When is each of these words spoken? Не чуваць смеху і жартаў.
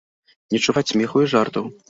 Не 0.55 0.61
чуваць 0.67 0.85
смеху 0.93 1.23
і 1.27 1.29
жартаў. 1.37 1.71